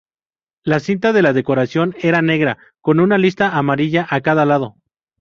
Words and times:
La 0.63 0.79
cinta 0.79 1.13
de 1.13 1.21
la 1.21 1.31
decoración 1.31 1.93
era 1.99 2.23
negra 2.23 2.57
con 2.81 2.99
una 2.99 3.19
lista 3.19 3.55
amarilla 3.55 4.07
a 4.09 4.21
cada 4.21 4.45
lado. 4.45 4.77